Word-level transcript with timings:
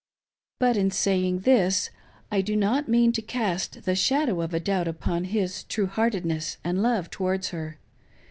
But 0.57 0.77
in 0.77 0.89
saying 0.89 1.41
this 1.41 1.91
I 2.31 2.41
do 2.41 2.55
not 2.55 2.87
mean 2.89 3.11
to 3.11 3.21
cast 3.21 3.83
the 3.83 3.93
shadow 3.93 4.41
of 4.41 4.51
a 4.51 4.59
doubt 4.59 4.87
upon 4.87 5.25
his 5.25 5.63
true 5.63 5.85
heartedness 5.85 6.57
and 6.63 6.81
love 6.81 7.11
towards 7.11 7.49
her. 7.49 7.77